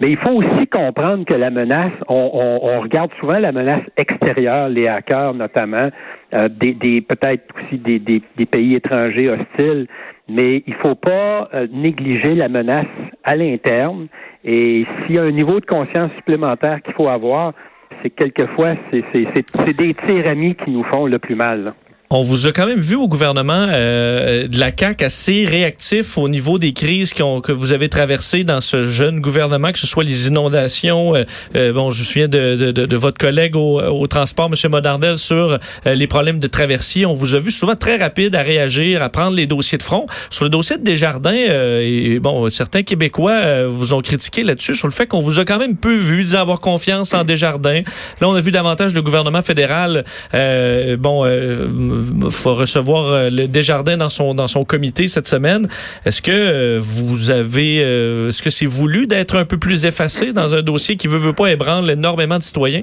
Mais 0.00 0.10
il 0.10 0.16
faut 0.16 0.32
aussi 0.32 0.66
comprendre 0.66 1.24
que 1.24 1.34
la 1.34 1.50
menace, 1.50 1.92
on, 2.08 2.80
regarde 2.80 3.12
souvent 3.20 3.38
la 3.38 3.52
menace 3.52 3.84
extérieure, 3.96 4.68
les 4.68 4.88
hackers 4.88 5.34
notamment, 5.34 5.88
euh, 6.34 6.48
des, 6.48 6.72
des 6.72 7.00
peut-être 7.00 7.44
aussi 7.56 7.78
des, 7.78 8.00
des, 8.00 8.22
des, 8.36 8.46
pays 8.46 8.74
étrangers 8.74 9.28
hostiles, 9.28 9.86
mais 10.28 10.64
il 10.66 10.74
faut 10.74 10.96
pas 10.96 11.48
euh, 11.54 11.68
négliger 11.72 12.34
la 12.34 12.48
menace 12.48 12.86
à 13.22 13.36
l'interne. 13.36 14.08
Et 14.44 14.84
s'il 15.06 15.16
y 15.16 15.18
a 15.18 15.22
un 15.22 15.30
niveau 15.30 15.60
de 15.60 15.66
conscience 15.66 16.10
supplémentaire 16.16 16.82
qu'il 16.82 16.94
faut 16.94 17.08
avoir, 17.08 17.52
c'est 18.02 18.10
quelquefois, 18.10 18.74
c'est 18.90 19.76
des 19.76 19.94
tiramis 20.06 20.56
qui 20.56 20.70
nous 20.70 20.84
font 20.84 21.06
le 21.06 21.18
plus 21.18 21.34
mal. 21.34 21.74
On 22.12 22.22
vous 22.22 22.48
a 22.48 22.50
quand 22.50 22.66
même 22.66 22.80
vu 22.80 22.96
au 22.96 23.06
gouvernement 23.06 23.68
euh, 23.70 24.48
de 24.48 24.58
la 24.58 24.72
CAQ 24.76 25.04
assez 25.04 25.44
réactif 25.44 26.18
au 26.18 26.28
niveau 26.28 26.58
des 26.58 26.72
crises 26.72 27.12
que 27.12 27.52
vous 27.52 27.70
avez 27.70 27.88
traversées 27.88 28.42
dans 28.42 28.60
ce 28.60 28.82
jeune 28.82 29.20
gouvernement, 29.20 29.70
que 29.70 29.78
ce 29.78 29.86
soit 29.86 30.02
les 30.02 30.26
inondations. 30.26 31.14
Euh, 31.14 31.22
euh, 31.54 31.72
bon, 31.72 31.90
je 31.90 32.00
me 32.00 32.04
souviens 32.04 32.26
de, 32.26 32.56
de, 32.56 32.72
de 32.72 32.96
votre 32.96 33.16
collègue 33.16 33.54
au, 33.54 33.80
au, 33.80 34.08
transport, 34.08 34.50
M. 34.50 34.70
Modardel, 34.72 35.18
sur 35.18 35.56
les 35.86 36.08
problèmes 36.08 36.40
de 36.40 36.48
traversier. 36.48 37.06
On 37.06 37.12
vous 37.12 37.36
a 37.36 37.38
vu 37.38 37.52
souvent 37.52 37.76
très 37.76 37.96
rapide 37.96 38.34
à 38.34 38.42
réagir, 38.42 39.04
à 39.04 39.08
prendre 39.08 39.36
les 39.36 39.46
dossiers 39.46 39.78
de 39.78 39.84
front. 39.84 40.06
Sur 40.30 40.42
le 40.44 40.50
dossier 40.50 40.78
de 40.78 40.82
Desjardins, 40.82 41.30
et 41.32 42.18
bon, 42.18 42.50
certains 42.50 42.82
Québécois 42.82 43.68
vous 43.68 43.94
ont 43.94 44.00
critiqué 44.00 44.42
là-dessus 44.42 44.74
sur 44.74 44.88
le 44.88 44.92
fait 44.92 45.06
qu'on 45.06 45.20
vous 45.20 45.38
a 45.38 45.44
quand 45.44 45.58
même 45.58 45.76
peu 45.76 45.94
vu 45.94 46.24
disant 46.24 46.40
avoir 46.40 46.58
confiance 46.58 47.14
en 47.14 47.22
Desjardins. 47.22 47.82
Là, 48.20 48.28
on 48.28 48.34
a 48.34 48.40
vu 48.40 48.50
davantage 48.50 48.94
le 48.94 49.02
gouvernement 49.02 49.42
fédéral, 49.42 50.02
bon 50.98 51.24
faut 52.30 52.54
recevoir 52.54 53.06
euh, 53.06 53.30
le 53.30 53.46
Desjardins 53.46 53.96
dans 53.96 54.08
son 54.08 54.34
dans 54.34 54.46
son 54.46 54.64
comité 54.64 55.08
cette 55.08 55.26
semaine. 55.26 55.68
Est-ce 56.04 56.22
que 56.22 56.30
euh, 56.30 56.78
vous 56.80 57.30
avez 57.30 57.82
euh, 57.82 58.28
est-ce 58.28 58.42
que 58.42 58.50
c'est 58.50 58.66
voulu 58.66 59.06
d'être 59.06 59.36
un 59.36 59.44
peu 59.44 59.58
plus 59.58 59.86
effacé 59.86 60.32
dans 60.32 60.54
un 60.54 60.62
dossier 60.62 60.96
qui 60.96 61.08
veut 61.08 61.18
veut 61.18 61.32
pas 61.32 61.50
ébranle 61.50 61.90
énormément 61.90 62.38
de 62.38 62.42
citoyens? 62.42 62.82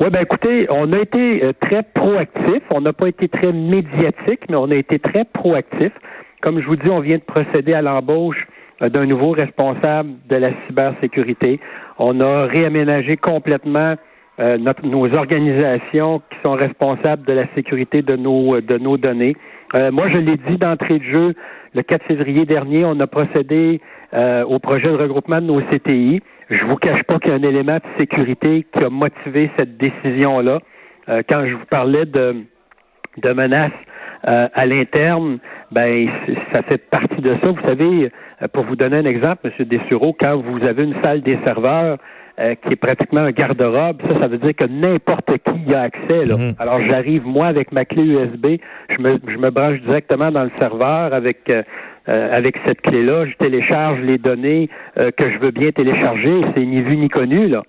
Oui, 0.00 0.10
ben 0.10 0.22
écoutez, 0.22 0.66
on 0.70 0.92
a 0.92 0.98
été 0.98 1.38
très 1.60 1.82
proactif. 1.82 2.62
On 2.72 2.80
n'a 2.80 2.92
pas 2.92 3.08
été 3.08 3.28
très 3.28 3.52
médiatique, 3.52 4.42
mais 4.48 4.56
on 4.56 4.70
a 4.70 4.76
été 4.76 4.98
très 4.98 5.24
proactif. 5.24 5.92
Comme 6.40 6.60
je 6.60 6.66
vous 6.66 6.76
dis, 6.76 6.88
on 6.88 7.00
vient 7.00 7.18
de 7.18 7.22
procéder 7.22 7.72
à 7.72 7.82
l'embauche 7.82 8.46
d'un 8.80 9.06
nouveau 9.06 9.30
responsable 9.30 10.10
de 10.28 10.36
la 10.36 10.50
cybersécurité. 10.66 11.60
On 11.98 12.20
a 12.20 12.46
réaménagé 12.46 13.16
complètement 13.16 13.96
euh, 14.40 14.56
nos 14.82 15.14
organisations 15.14 16.22
qui 16.30 16.38
sont 16.42 16.54
responsables 16.54 17.24
de 17.26 17.34
la 17.34 17.44
sécurité 17.54 18.00
de 18.00 18.16
nos, 18.16 18.62
de 18.62 18.78
nos 18.78 18.96
données. 18.96 19.36
Euh, 19.74 19.90
moi, 19.92 20.06
je 20.08 20.20
l'ai 20.20 20.38
dit 20.38 20.56
d'entrée 20.56 21.00
de 21.00 21.04
jeu, 21.04 21.34
le 21.74 21.82
4 21.82 22.06
février 22.06 22.46
dernier, 22.46 22.86
on 22.86 22.98
a 23.00 23.06
procédé 23.06 23.82
euh, 24.14 24.42
au 24.44 24.58
projet 24.58 24.88
de 24.88 24.96
regroupement 24.96 25.36
de 25.36 25.46
nos 25.46 25.60
CTI. 25.60 26.22
Je 26.48 26.64
vous 26.64 26.76
cache 26.76 27.02
pas 27.02 27.18
qu'il 27.18 27.30
y 27.30 27.34
a 27.34 27.36
un 27.36 27.42
élément 27.42 27.76
de 27.76 28.00
sécurité 28.00 28.66
qui 28.74 28.82
a 28.82 28.88
motivé 28.88 29.50
cette 29.58 29.76
décision-là. 29.76 30.60
quand 31.28 31.46
je 31.46 31.54
vous 31.54 31.66
parlais 31.70 32.06
de, 32.06 32.44
de 33.18 33.32
menaces 33.32 33.70
à 34.24 34.66
l'interne, 34.66 35.38
ben 35.70 36.08
ça 36.52 36.62
fait 36.62 36.78
partie 36.90 37.22
de 37.22 37.34
ça. 37.42 37.50
Vous 37.50 37.66
savez, 37.66 38.10
pour 38.52 38.64
vous 38.64 38.76
donner 38.76 38.98
un 38.98 39.04
exemple, 39.04 39.50
M. 39.58 39.66
Dessureau, 39.66 40.14
quand 40.18 40.36
vous 40.36 40.66
avez 40.68 40.84
une 40.84 40.94
salle 41.02 41.22
des 41.22 41.38
serveurs 41.44 41.98
euh, 42.38 42.54
qui 42.54 42.72
est 42.72 42.76
pratiquement 42.76 43.20
un 43.20 43.30
garde-robe, 43.30 44.00
ça, 44.08 44.20
ça 44.22 44.28
veut 44.28 44.38
dire 44.38 44.54
que 44.56 44.64
n'importe 44.64 45.30
qui 45.44 45.70
y 45.70 45.74
a 45.74 45.82
accès. 45.82 46.24
Là. 46.24 46.36
Mhm. 46.36 46.54
Alors 46.58 46.80
j'arrive 46.88 47.26
moi 47.26 47.46
avec 47.46 47.72
ma 47.72 47.84
clé 47.84 48.02
USB, 48.02 48.58
je 48.88 49.02
me, 49.02 49.18
je 49.26 49.36
me 49.36 49.50
branche 49.50 49.80
directement 49.80 50.30
dans 50.30 50.44
le 50.44 50.50
serveur 50.58 51.12
avec 51.12 51.48
euh, 51.50 51.62
euh, 52.08 52.32
avec 52.32 52.56
cette 52.66 52.80
clé-là, 52.80 53.26
je 53.26 53.34
télécharge 53.36 54.00
les 54.00 54.18
données 54.18 54.68
que 54.96 55.30
je 55.30 55.38
veux 55.38 55.52
bien 55.52 55.70
télécharger. 55.70 56.40
C'est 56.54 56.64
ni 56.64 56.82
vu 56.82 56.96
ni 56.96 57.08
connu 57.08 57.46
là. 57.46 57.62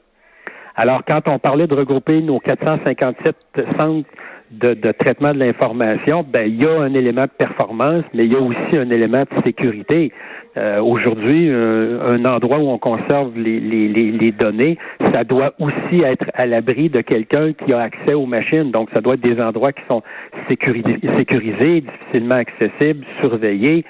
Alors 0.75 1.03
quand 1.07 1.29
on 1.29 1.37
parlait 1.37 1.67
de 1.67 1.75
regrouper 1.75 2.19
nos 2.21 2.39
457 2.39 3.35
centres 3.77 4.09
de, 4.53 4.73
de 4.73 4.91
traitement 4.91 5.33
de 5.33 5.39
l'information, 5.39 6.25
ben 6.27 6.47
il 6.47 6.61
y 6.61 6.65
a 6.65 6.79
un 6.79 6.93
élément 6.93 7.23
de 7.23 7.31
performance, 7.37 8.03
mais 8.13 8.25
il 8.25 8.33
y 8.33 8.35
a 8.35 8.39
aussi 8.39 8.77
un 8.77 8.89
élément 8.89 9.21
de 9.23 9.45
sécurité. 9.45 10.11
Euh, 10.55 10.81
aujourd'hui, 10.81 11.49
euh, 11.49 12.15
un 12.15 12.25
endroit 12.25 12.59
où 12.59 12.69
on 12.69 12.77
conserve 12.77 13.31
les, 13.35 13.59
les, 13.59 13.87
les, 13.87 14.31
données, 14.31 14.77
ça 15.11 15.23
doit 15.23 15.53
aussi 15.59 16.01
être 16.03 16.25
à 16.35 16.45
l'abri 16.45 16.89
de 16.89 17.01
quelqu'un 17.01 17.53
qui 17.53 17.73
a 17.73 17.79
accès 17.79 18.13
aux 18.13 18.27
machines. 18.27 18.69
Donc, 18.69 18.89
ça 18.93 19.01
doit 19.01 19.15
être 19.15 19.21
des 19.27 19.41
endroits 19.41 19.71
qui 19.71 19.81
sont 19.87 20.03
sécurisés, 20.47 20.99
sécurisés 21.17 21.81
difficilement 21.81 22.35
accessibles, 22.35 23.03
surveillés. 23.23 23.83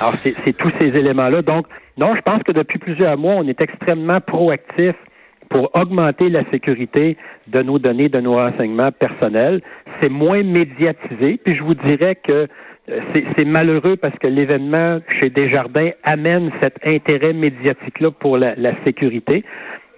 Alors, 0.00 0.14
c'est 0.14 0.56
tous 0.56 0.72
ces 0.80 0.88
éléments-là. 0.88 1.42
Donc, 1.42 1.66
non, 1.98 2.14
je 2.16 2.22
pense 2.22 2.42
que 2.42 2.52
depuis 2.52 2.78
plusieurs 2.78 3.18
mois, 3.18 3.34
on 3.34 3.46
est 3.46 3.60
extrêmement 3.60 4.20
proactif 4.20 4.94
pour 5.50 5.70
augmenter 5.74 6.28
la 6.28 6.48
sécurité 6.50 7.16
de 7.48 7.62
nos 7.62 7.78
données, 7.78 8.08
de 8.08 8.20
nos 8.20 8.34
renseignements 8.34 8.90
personnels. 8.90 9.60
C'est 10.00 10.08
moins 10.08 10.42
médiatisé, 10.42 11.38
puis 11.44 11.54
je 11.54 11.62
vous 11.62 11.74
dirais 11.74 12.16
que 12.16 12.48
c'est 13.36 13.44
malheureux 13.44 13.96
parce 13.96 14.16
que 14.18 14.26
l'événement 14.26 15.00
chez 15.18 15.30
Desjardins 15.30 15.90
amène 16.04 16.50
cet 16.62 16.76
intérêt 16.84 17.32
médiatique-là 17.32 18.10
pour 18.12 18.38
la, 18.38 18.54
la 18.56 18.72
sécurité. 18.84 19.44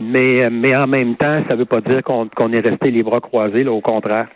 Mais, 0.01 0.45
euh, 0.45 0.51
mais 0.51 0.77
en 0.77 0.87
même 0.87 1.17
temps, 1.17 1.43
ça 1.49 1.55
ne 1.55 1.61
veut 1.61 1.65
pas 1.65 1.81
dire 1.81 2.03
qu'on 2.03 2.53
est 2.53 2.61
resté 2.61 2.91
les 2.91 3.03
bras 3.03 3.21
croisés, 3.21 3.65
là, 3.65 3.73
au 3.73 3.81
contraire. 3.81 4.29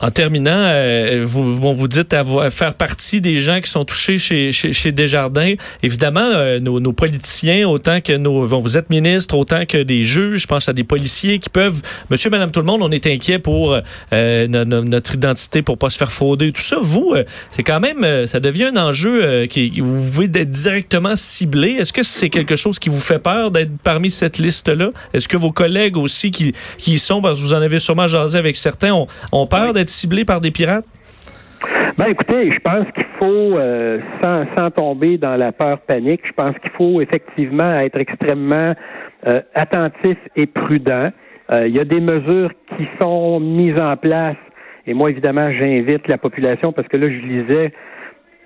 En 0.00 0.10
terminant, 0.10 0.50
euh, 0.54 1.22
vous, 1.24 1.58
bon, 1.58 1.72
vous 1.72 1.88
dites 1.88 2.14
avoir, 2.14 2.50
faire 2.52 2.74
partie 2.74 3.20
des 3.20 3.40
gens 3.40 3.60
qui 3.60 3.68
sont 3.68 3.84
touchés 3.84 4.18
chez, 4.18 4.52
chez, 4.52 4.72
chez 4.72 4.92
Desjardins. 4.92 5.54
Évidemment, 5.82 6.20
euh, 6.20 6.60
nos, 6.60 6.78
nos, 6.78 6.92
politiciens, 6.92 7.68
autant 7.68 8.00
que 8.00 8.12
nos... 8.12 8.46
Bon, 8.46 8.58
vous 8.58 8.76
êtes 8.76 8.90
ministre, 8.90 9.36
autant 9.36 9.66
que 9.66 9.78
des 9.78 10.04
juges, 10.04 10.42
je 10.42 10.46
pense 10.46 10.68
à 10.68 10.72
des 10.72 10.84
policiers 10.84 11.40
qui 11.40 11.50
peuvent... 11.50 11.82
Monsieur, 12.10 12.30
madame, 12.30 12.52
tout 12.52 12.60
le 12.60 12.66
monde, 12.66 12.82
on 12.82 12.92
est 12.92 13.06
inquiet 13.08 13.40
pour 13.40 13.76
euh, 14.12 14.46
notre 14.46 15.14
identité, 15.14 15.62
pour 15.62 15.78
pas 15.78 15.90
se 15.90 15.98
faire 15.98 16.12
frauder, 16.12 16.52
tout 16.52 16.62
ça. 16.62 16.76
Vous, 16.80 17.14
c'est 17.50 17.64
quand 17.64 17.80
même... 17.80 18.26
ça 18.26 18.38
devient 18.38 18.70
un 18.74 18.76
enjeu 18.76 19.46
qui... 19.46 19.80
Vous 19.80 20.04
pouvez 20.04 20.26
être 20.26 20.50
directement 20.50 21.16
ciblé. 21.16 21.72
Est-ce 21.72 21.92
que 21.92 22.04
c'est 22.04 22.30
quelque 22.30 22.54
chose 22.54 22.78
qui 22.78 22.88
vous 22.88 23.00
fait 23.00 23.18
peur 23.18 23.50
d'être 23.50 23.72
parmi 23.82 24.10
cette 24.12 24.38
liste-là? 24.38 24.90
Est-ce 25.12 25.26
que 25.26 25.36
vos 25.36 25.50
collègues 25.50 25.96
aussi 25.96 26.30
qui, 26.30 26.52
qui 26.76 26.92
y 26.92 26.98
sont, 26.98 27.20
parce 27.20 27.38
que 27.40 27.44
vous 27.44 27.52
en 27.52 27.62
avez 27.62 27.80
sûrement 27.80 28.06
jasé 28.06 28.38
avec 28.38 28.54
certains, 28.54 28.92
ont, 28.92 29.08
ont 29.32 29.46
peur 29.46 29.72
d'être 29.72 29.87
ciblé 29.88 30.24
par 30.24 30.40
des 30.40 30.50
pirates? 30.50 30.84
Ben 31.98 32.06
écoutez, 32.06 32.52
je 32.52 32.60
pense 32.60 32.86
qu'il 32.94 33.06
faut, 33.18 33.58
euh, 33.58 33.98
sans, 34.22 34.44
sans, 34.56 34.70
tomber 34.70 35.18
dans 35.18 35.36
la 35.36 35.50
peur 35.50 35.80
panique, 35.80 36.20
je 36.24 36.32
pense 36.32 36.56
qu'il 36.58 36.70
faut 36.70 37.00
effectivement 37.00 37.80
être 37.80 37.98
extrêmement 37.98 38.72
euh, 39.26 39.40
attentif 39.56 40.16
et 40.36 40.46
prudent. 40.46 41.10
Euh, 41.50 41.66
il 41.66 41.76
y 41.76 41.80
a 41.80 41.84
des 41.84 42.00
mesures 42.00 42.52
qui 42.76 42.86
sont 43.00 43.40
mises 43.40 43.80
en 43.80 43.96
place, 43.96 44.36
et 44.86 44.94
moi 44.94 45.10
évidemment 45.10 45.50
j'invite 45.52 46.06
la 46.06 46.18
population 46.18 46.72
parce 46.72 46.86
que 46.86 46.96
là 46.96 47.08
je 47.08 47.26
lisais 47.26 47.72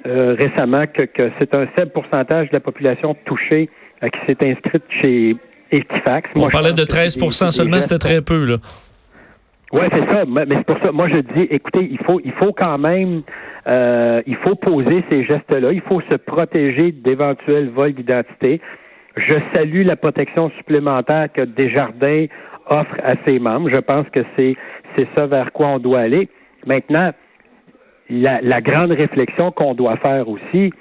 récemment 0.04 0.86
que, 0.86 1.02
que 1.02 1.30
c'est 1.38 1.54
un 1.54 1.66
faible 1.78 1.92
pourcentage 1.92 2.48
de 2.48 2.54
la 2.54 2.60
population 2.60 3.14
touchée 3.24 3.68
qui 4.00 4.18
s'est 4.26 4.50
inscrite 4.50 4.82
chez 5.00 5.36
Equifax. 5.70 6.28
On 6.34 6.48
parlait 6.48 6.72
de 6.72 6.84
13 6.84 7.18
seulement, 7.50 7.80
c'était 7.80 7.98
très 7.98 8.22
peu 8.22 8.44
là. 8.44 8.56
Oui, 9.72 9.80
c'est 9.90 10.10
ça. 10.10 10.24
Mais 10.26 10.44
c'est 10.56 10.66
pour 10.66 10.78
ça. 10.84 10.92
Moi, 10.92 11.08
je 11.08 11.20
dis, 11.20 11.46
écoutez, 11.50 11.88
il 11.90 11.98
faut, 12.04 12.20
il 12.24 12.32
faut 12.32 12.52
quand 12.52 12.78
même, 12.78 13.20
euh, 13.66 14.22
il 14.26 14.36
faut 14.36 14.54
poser 14.54 15.02
ces 15.10 15.24
gestes-là. 15.24 15.72
Il 15.72 15.80
faut 15.82 16.00
se 16.10 16.16
protéger 16.16 16.92
d'éventuels 16.92 17.70
vols 17.70 17.94
d'identité. 17.94 18.60
Je 19.16 19.36
salue 19.54 19.84
la 19.86 19.96
protection 19.96 20.50
supplémentaire 20.58 21.28
que 21.32 21.42
Desjardins 21.42 22.26
offre 22.66 22.96
à 23.02 23.14
ses 23.26 23.38
membres. 23.38 23.70
Je 23.72 23.80
pense 23.80 24.08
que 24.10 24.20
c'est, 24.36 24.56
c'est 24.96 25.08
ça 25.16 25.26
vers 25.26 25.52
quoi 25.52 25.68
on 25.68 25.78
doit 25.78 26.00
aller. 26.00 26.28
Maintenant, 26.66 27.10
la, 28.10 28.40
la 28.42 28.60
grande 28.60 28.92
réflexion 28.92 29.52
qu'on 29.52 29.74
doit 29.74 29.96
faire 29.96 30.28
aussi, 30.28 30.72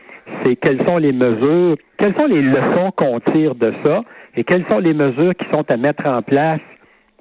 c'est 0.44 0.56
quelles 0.58 0.86
sont 0.88 0.98
les 0.98 1.12
mesures, 1.14 1.78
quelles 1.98 2.16
sont 2.20 2.28
les 2.28 2.42
leçons 2.42 2.92
qu'on 2.96 3.20
tire 3.34 3.56
de 3.56 3.74
ça 3.86 4.04
et 4.36 4.44
quelles 4.44 4.66
sont 4.70 4.80
les 4.80 4.94
mesures 4.94 5.36
qui 5.36 5.46
sont 5.54 5.66
à 5.70 5.78
mettre 5.78 6.06
en 6.06 6.22
place 6.22 6.62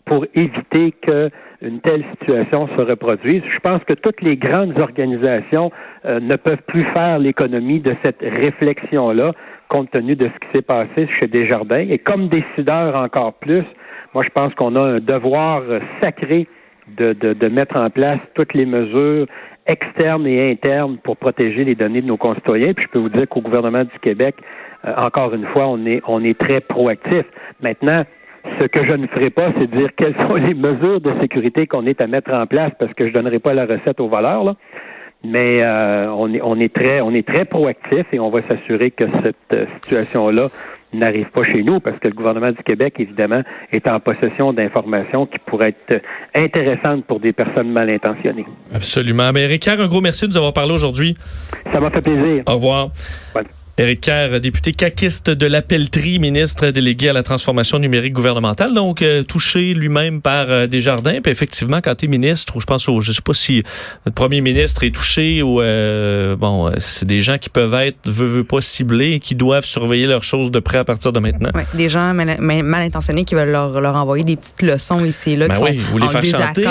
pour 0.05 0.27
éviter 0.35 0.93
que 1.03 1.31
une 1.63 1.81
telle 1.81 2.05
situation 2.13 2.69
se 2.69 2.81
reproduise. 2.83 3.43
Je 3.53 3.59
pense 3.61 3.83
que 3.85 3.95
toutes 3.95 4.23
les 4.23 4.37
grandes 4.37 4.79
organisations 4.79 5.71
euh, 6.05 6.21
ne 6.21 6.37
peuvent 6.37 6.63
plus 6.67 6.85
faire 6.97 7.19
l'économie 7.19 7.81
de 7.81 7.95
cette 8.03 8.21
réflexion-là, 8.21 9.33
compte 9.69 9.91
tenu 9.91 10.17
de 10.17 10.25
ce 10.25 10.47
qui 10.47 10.55
s'est 10.55 10.63
passé 10.63 11.09
chez 11.19 11.27
Desjardins. 11.27 11.87
Et 11.89 11.99
comme 11.99 12.29
décideur 12.29 12.97
encore 12.97 13.35
plus, 13.35 13.65
moi 14.15 14.25
je 14.25 14.31
pense 14.31 14.55
qu'on 14.55 14.75
a 14.77 14.83
un 14.83 15.01
devoir 15.01 15.63
sacré 16.03 16.49
de, 16.97 17.13
de, 17.13 17.35
de, 17.35 17.49
mettre 17.49 17.81
en 17.81 17.89
place 17.89 18.19
toutes 18.35 18.55
les 18.55 18.67
mesures 18.67 19.27
externes 19.67 20.27
et 20.27 20.51
internes 20.51 20.99
pour 21.05 21.17
protéger 21.17 21.65
les 21.65 21.75
données 21.75 22.03
de 22.03 22.07
nos 22.07 22.17
concitoyens. 22.17 22.73
Puis 22.73 22.87
je 22.87 22.91
peux 22.91 22.99
vous 22.99 23.11
dire 23.11 23.29
qu'au 23.29 23.41
gouvernement 23.41 23.85
du 23.85 23.99
Québec, 24.01 24.37
euh, 24.85 24.95
encore 24.97 25.35
une 25.35 25.47
fois, 25.47 25.69
on 25.69 25.85
est, 25.87 26.01
on 26.07 26.25
est 26.25 26.39
très 26.39 26.61
proactif. 26.61 27.25
Maintenant, 27.63 28.05
ce 28.61 28.67
que 28.67 28.87
je 28.87 28.93
ne 28.95 29.07
ferai 29.07 29.31
pas, 29.31 29.53
c'est 29.59 29.71
dire 29.71 29.91
quelles 29.97 30.17
sont 30.29 30.35
les 30.35 30.55
mesures 30.55 31.01
de 31.01 31.13
sécurité 31.21 31.67
qu'on 31.67 31.87
est 31.87 32.03
à 32.03 32.07
mettre 32.07 32.33
en 32.33 32.47
place, 32.47 32.73
parce 32.79 32.93
que 32.95 33.05
je 33.05 33.11
ne 33.11 33.15
donnerai 33.15 33.39
pas 33.39 33.55
la 33.55 33.67
recette 33.67 34.01
aux 34.01 34.09
valeurs. 34.09 34.45
Là. 34.45 34.57
Mais 35.23 35.63
euh, 35.63 36.11
on, 36.13 36.33
est, 36.33 36.41
on 36.43 36.59
est 36.59 36.73
très 36.73 37.03
on 37.03 37.13
est 37.13 37.27
très 37.27 37.45
proactif 37.45 38.07
et 38.11 38.19
on 38.19 38.31
va 38.31 38.41
s'assurer 38.49 38.91
que 38.91 39.05
cette 39.23 39.37
euh, 39.55 39.67
situation-là 39.83 40.49
n'arrive 40.95 41.29
pas 41.31 41.45
chez 41.45 41.63
nous 41.63 41.79
parce 41.79 41.99
que 41.99 42.09
le 42.09 42.15
gouvernement 42.15 42.51
du 42.51 42.63
Québec, 42.63 42.95
évidemment, 42.99 43.43
est 43.71 43.89
en 43.89 44.01
possession 44.01 44.55
d'informations 44.55 45.27
qui 45.27 45.39
pourraient 45.39 45.75
être 45.89 46.03
intéressantes 46.35 47.05
pour 47.05 47.21
des 47.21 47.33
personnes 47.33 47.71
mal 47.71 47.91
intentionnées. 47.91 48.47
Absolument. 48.75 49.31
Mais 49.33 49.45
Ricard, 49.47 49.81
un 49.81 49.89
gros 49.89 50.01
merci 50.01 50.25
de 50.25 50.31
nous 50.31 50.39
avoir 50.39 50.55
parlé 50.55 50.73
aujourd'hui. 50.73 51.17
Ça 51.73 51.81
m'a 51.81 51.91
fait 51.91 52.01
plaisir. 52.01 52.43
Au 52.47 52.55
revoir. 52.55 52.89
Éric 53.81 54.03
Kerr, 54.03 54.41
député 54.41 54.73
caquiste 54.75 55.31
de 55.31 55.47
la 55.47 55.63
Pelletrie, 55.63 56.19
ministre 56.19 56.67
délégué 56.67 57.09
à 57.09 57.15
la 57.15 57.23
transformation 57.23 57.79
numérique 57.79 58.13
gouvernementale, 58.13 58.75
donc 58.75 59.01
euh, 59.01 59.23
touché 59.23 59.73
lui-même 59.73 60.21
par 60.21 60.51
euh, 60.51 60.67
des 60.67 60.83
jardins. 60.83 61.23
Puis 61.23 61.33
effectivement, 61.33 61.81
quand 61.83 61.95
tu 61.95 62.05
es 62.05 62.09
ministre, 62.09 62.57
ou 62.57 62.61
je 62.61 62.67
pense 62.67 62.91
au, 62.91 63.01
je 63.01 63.13
sais 63.13 63.23
pas 63.23 63.33
si 63.33 63.63
notre 64.05 64.15
premier 64.15 64.43
ministre 64.43 64.85
est 64.85 64.95
touché 64.95 65.43
ou 65.43 65.63
euh, 65.63 66.37
bon, 66.37 66.71
c'est 66.77 67.07
des 67.07 67.23
gens 67.23 67.39
qui 67.39 67.49
peuvent 67.49 67.73
être 67.73 67.97
veut, 68.05 68.27
veut 68.27 68.45
pas 68.45 68.61
ciblés 68.61 69.13
et 69.13 69.19
qui 69.19 69.35
doivent 69.35 69.65
surveiller 69.65 70.07
leurs 70.07 70.25
choses 70.25 70.51
de 70.51 70.59
près 70.59 70.77
à 70.77 70.85
partir 70.85 71.15
de 71.15 71.19
maintenant. 71.19 71.49
Ouais, 71.55 71.65
des 71.73 71.89
gens 71.89 72.13
mal, 72.13 72.37
mal, 72.39 72.83
intentionnés 72.83 73.25
qui 73.25 73.35
veulent 73.35 73.49
leur, 73.49 73.81
leur, 73.81 73.95
envoyer 73.95 74.25
des 74.25 74.37
petites 74.37 74.61
leçons 74.61 75.03
ici 75.07 75.33
et 75.33 75.37
là. 75.37 75.49
Ben 75.49 75.55
qui 75.55 75.63
oui, 75.63 75.81
sont 75.81 75.95
ou 75.95 75.99
les 76.01 76.05
en 76.05 76.09
faire 76.09 76.25
chanter. 76.25 76.67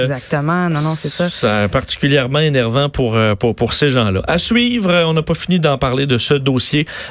Exactement. 0.00 0.70
Non, 0.70 0.80
non, 0.80 0.94
c'est 0.96 1.10
ça. 1.10 1.28
C'est 1.28 1.68
particulièrement 1.70 2.38
énervant 2.38 2.88
pour, 2.88 3.18
pour, 3.38 3.54
pour 3.54 3.74
ces 3.74 3.90
gens-là. 3.90 4.22
À 4.26 4.38
suivre, 4.38 5.04
on 5.04 5.12
n'a 5.12 5.22
pas 5.22 5.34
fini 5.34 5.60
d'en 5.60 5.76
parler 5.76 6.06
de 6.06 6.16
ce 6.16 6.32
dossier. 6.32 6.53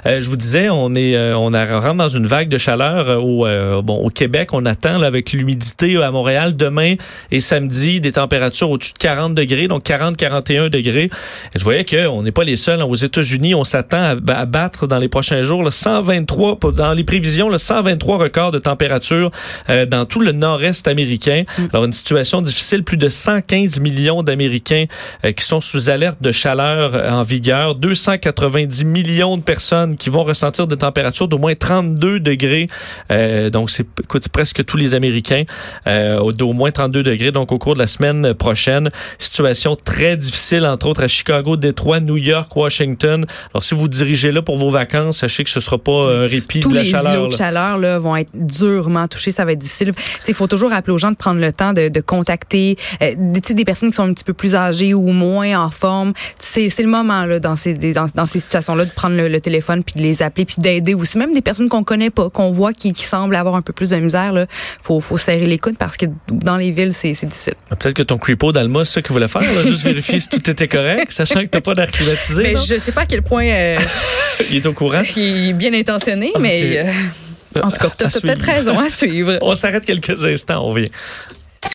Euh, 0.05 0.21
je 0.21 0.29
vous 0.29 0.37
disais, 0.37 0.69
on 0.69 0.95
est, 0.95 1.15
euh, 1.15 1.35
on, 1.37 1.51
rentre 1.51 1.95
dans 1.95 2.09
une 2.09 2.27
vague 2.27 2.49
de 2.49 2.57
chaleur 2.57 3.09
euh, 3.09 3.75
au, 3.75 3.81
bon, 3.81 3.97
au 3.97 4.09
Québec. 4.09 4.53
On 4.53 4.65
attend 4.65 4.97
là, 4.97 5.07
avec 5.07 5.31
l'humidité 5.31 6.01
à 6.01 6.11
Montréal 6.11 6.55
demain 6.55 6.95
et 7.31 7.41
samedi 7.41 8.01
des 8.01 8.13
températures 8.13 8.69
au-dessus 8.69 8.93
de 8.93 8.97
40 8.99 9.35
degrés, 9.35 9.67
donc 9.67 9.85
40-41 9.85 10.69
degrés. 10.69 11.09
Et 11.55 11.59
je 11.59 11.63
voyais 11.63 11.85
qu'on 11.85 12.23
n'est 12.23 12.31
pas 12.31 12.43
les 12.43 12.55
seuls. 12.55 12.81
Hein. 12.81 12.85
Aux 12.85 12.95
États-Unis, 12.95 13.55
on 13.55 13.63
s'attend 13.63 14.17
à, 14.27 14.33
à, 14.33 14.45
battre 14.45 14.87
dans 14.87 14.97
les 14.97 15.07
prochains 15.07 15.41
jours 15.41 15.63
là, 15.63 15.71
123, 15.71 16.59
dans 16.75 16.93
les 16.93 17.03
prévisions, 17.03 17.49
là, 17.49 17.57
123 17.57 18.17
records 18.17 18.51
de 18.51 18.59
température 18.59 19.31
euh, 19.69 19.85
dans 19.85 20.05
tout 20.05 20.19
le 20.19 20.31
nord-est 20.31 20.87
américain. 20.87 21.43
Mm. 21.57 21.63
Alors, 21.71 21.85
une 21.85 21.93
situation 21.93 22.41
difficile. 22.41 22.83
Plus 22.83 22.97
de 22.97 23.09
115 23.09 23.79
millions 23.79 24.23
d'Américains 24.23 24.85
euh, 25.25 25.31
qui 25.31 25.43
sont 25.43 25.61
sous 25.61 25.89
alerte 25.89 26.21
de 26.21 26.31
chaleur 26.31 27.11
en 27.11 27.23
vigueur. 27.23 27.75
290 27.75 28.85
millions 28.85 29.32
de 29.37 29.43
personnes 29.43 29.95
qui 29.97 30.09
vont 30.09 30.23
ressentir 30.23 30.67
des 30.67 30.77
températures 30.77 31.27
d'au 31.27 31.37
moins 31.37 31.55
32 31.55 32.19
degrés. 32.19 32.67
Euh, 33.11 33.49
donc, 33.49 33.69
c'est 33.69 33.85
presque 34.31 34.65
tous 34.65 34.77
les 34.77 34.93
Américains 34.95 35.43
euh, 35.87 36.31
d'au 36.31 36.53
moins 36.53 36.71
32 36.71 37.03
degrés. 37.03 37.31
Donc, 37.31 37.51
au 37.51 37.57
cours 37.57 37.73
de 37.73 37.79
la 37.79 37.87
semaine 37.87 38.33
prochaine, 38.33 38.89
situation 39.19 39.75
très 39.75 40.17
difficile, 40.17 40.65
entre 40.65 40.87
autres 40.87 41.03
à 41.03 41.07
Chicago, 41.07 41.57
Détroit, 41.57 41.99
New 41.99 42.17
York, 42.17 42.55
Washington. 42.55 43.25
Alors, 43.53 43.63
si 43.63 43.75
vous 43.75 43.87
dirigez 43.87 44.31
là 44.31 44.41
pour 44.41 44.57
vos 44.57 44.69
vacances, 44.69 45.19
sachez 45.19 45.43
que 45.43 45.49
ce 45.49 45.59
sera 45.59 45.77
pas 45.77 46.07
un 46.07 46.27
répit 46.27 46.59
Tous 46.61 46.69
de 46.69 46.75
la 46.75 46.83
les 46.83 46.89
chaleur. 46.89 47.13
îlots 47.13 47.27
de 47.27 47.33
chaleur 47.33 47.77
là, 47.77 47.99
vont 47.99 48.15
être 48.15 48.31
durement 48.33 49.07
touchés. 49.07 49.31
Ça 49.31 49.45
va 49.45 49.53
être 49.53 49.59
difficile. 49.59 49.93
Il 50.27 50.33
faut 50.33 50.47
toujours 50.47 50.69
rappeler 50.71 50.93
aux 50.93 50.97
gens 50.97 51.11
de 51.11 51.15
prendre 51.15 51.39
le 51.39 51.51
temps 51.51 51.73
de, 51.73 51.89
de 51.89 52.01
contacter 52.01 52.75
euh, 53.01 53.13
des, 53.17 53.53
des 53.53 53.65
personnes 53.65 53.89
qui 53.89 53.95
sont 53.95 54.03
un 54.09 54.13
petit 54.13 54.23
peu 54.23 54.33
plus 54.33 54.55
âgées 54.55 54.93
ou 54.93 55.09
moins 55.11 55.59
en 55.65 55.69
forme. 55.69 56.13
C'est 56.39 56.69
le 56.79 56.87
moment 56.87 57.25
là, 57.25 57.39
dans 57.39 57.55
ces, 57.55 57.73
dans, 57.93 58.07
dans 58.13 58.25
ces 58.25 58.39
situations-là 58.39 58.85
de 58.85 58.91
prendre 58.91 59.12
le, 59.15 59.27
le, 59.27 59.41
téléphone 59.41 59.83
puis 59.83 59.95
de 59.95 60.01
les 60.01 60.21
appeler 60.21 60.45
puis 60.45 60.55
d'aider 60.57 60.93
aussi. 60.93 61.17
Même 61.17 61.33
des 61.33 61.41
personnes 61.41 61.69
qu'on 61.69 61.83
connaît 61.83 62.09
pas, 62.09 62.29
qu'on 62.29 62.51
voit 62.51 62.73
qui, 62.73 62.93
qui 62.93 63.05
semblent 63.05 63.35
avoir 63.35 63.55
un 63.55 63.61
peu 63.61 63.73
plus 63.73 63.89
de 63.89 63.95
misère. 63.97 64.33
Il 64.35 64.47
faut, 64.81 64.99
faut 64.99 65.17
serrer 65.17 65.45
les 65.45 65.59
coudes 65.59 65.77
parce 65.77 65.97
que 65.97 66.05
dans 66.31 66.57
les 66.57 66.71
villes, 66.71 66.93
c'est 66.93 67.11
difficile. 67.11 67.53
Peut-être 67.69 67.93
que 67.93 68.03
ton 68.03 68.17
creepo 68.17 68.51
d'Alma, 68.51 68.85
c'est 68.85 68.93
ça 68.93 69.01
qu'il 69.01 69.13
voulait 69.13 69.27
faire. 69.27 69.41
Là, 69.41 69.63
juste 69.65 69.83
vérifier 69.83 70.19
si 70.19 70.29
tout 70.29 70.49
était 70.49 70.67
correct, 70.67 71.11
sachant 71.11 71.41
que 71.41 71.47
tu 71.47 71.57
n'as 71.57 71.61
pas 71.61 71.75
d'air 71.75 71.91
climatisé. 71.91 72.43
Mais 72.43 72.53
là. 72.53 72.61
je 72.65 72.75
sais 72.75 72.91
pas 72.91 73.01
à 73.01 73.05
quel 73.05 73.21
point... 73.21 73.45
Euh, 73.45 73.75
il 74.49 74.57
est 74.57 74.65
au 74.65 74.73
courant. 74.73 75.01
Il 75.15 75.49
est 75.49 75.53
bien 75.53 75.73
intentionné, 75.73 76.31
okay. 76.33 76.39
mais... 76.41 76.77
Euh, 76.79 76.91
en 77.61 77.71
tout 77.71 77.79
cas, 77.79 77.91
tu 77.97 78.03
as 78.05 78.21
peut-être 78.21 78.45
raison 78.45 78.79
à 78.79 78.89
suivre. 78.89 79.37
On 79.41 79.55
s'arrête 79.55 79.85
quelques 79.85 80.25
instants, 80.25 80.65
on 80.65 80.73
vient. 80.73 80.87